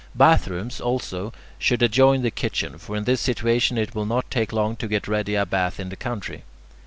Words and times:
Bathrooms, 0.15 0.81
also, 0.81 1.31
should 1.59 1.83
adjoin 1.83 2.23
the 2.23 2.31
kitchen; 2.31 2.79
for 2.79 2.95
in 2.97 3.03
this 3.03 3.21
situation 3.21 3.77
it 3.77 3.93
will 3.93 4.07
not 4.07 4.31
take 4.31 4.51
long 4.51 4.75
to 4.77 4.87
get 4.87 5.07
ready 5.07 5.35
a 5.35 5.45
bath 5.45 5.79
in 5.79 5.89
the 5.89 5.95
country. 5.95 6.41